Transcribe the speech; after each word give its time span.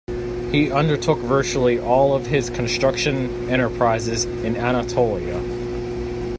He 0.51 0.71
undertook 0.71 1.19
virtually 1.19 1.77
all 1.79 2.15
of 2.15 2.25
his 2.25 2.49
construction 2.49 3.47
enterprises 3.51 4.25
in 4.25 4.55
Anatolia. 4.55 5.39